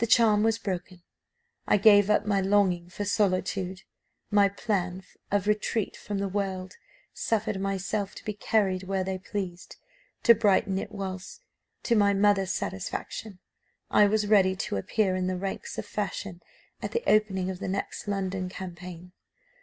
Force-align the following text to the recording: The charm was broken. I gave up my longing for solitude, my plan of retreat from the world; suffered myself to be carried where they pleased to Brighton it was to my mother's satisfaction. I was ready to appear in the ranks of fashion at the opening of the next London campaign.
The 0.00 0.06
charm 0.06 0.42
was 0.42 0.58
broken. 0.58 1.02
I 1.66 1.78
gave 1.78 2.10
up 2.10 2.26
my 2.26 2.42
longing 2.42 2.90
for 2.90 3.06
solitude, 3.06 3.84
my 4.30 4.50
plan 4.50 5.02
of 5.30 5.46
retreat 5.46 5.96
from 5.96 6.18
the 6.18 6.28
world; 6.28 6.76
suffered 7.14 7.58
myself 7.58 8.14
to 8.16 8.24
be 8.26 8.34
carried 8.34 8.82
where 8.82 9.02
they 9.02 9.16
pleased 9.16 9.76
to 10.24 10.34
Brighton 10.34 10.76
it 10.78 10.92
was 10.92 11.40
to 11.84 11.96
my 11.96 12.12
mother's 12.12 12.52
satisfaction. 12.52 13.38
I 13.90 14.06
was 14.08 14.26
ready 14.26 14.54
to 14.56 14.76
appear 14.76 15.16
in 15.16 15.26
the 15.26 15.38
ranks 15.38 15.78
of 15.78 15.86
fashion 15.86 16.42
at 16.82 16.92
the 16.92 17.02
opening 17.06 17.48
of 17.48 17.58
the 17.58 17.68
next 17.68 18.06
London 18.06 18.50
campaign. 18.50 19.12